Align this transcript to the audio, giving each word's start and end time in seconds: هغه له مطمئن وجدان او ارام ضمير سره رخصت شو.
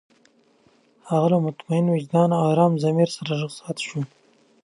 هغه 1.09 1.27
له 1.33 1.37
مطمئن 1.45 1.85
وجدان 1.89 2.29
او 2.39 2.43
ارام 2.53 2.73
ضمير 2.83 3.09
سره 3.17 3.31
رخصت 3.43 3.77
شو. 3.87 3.99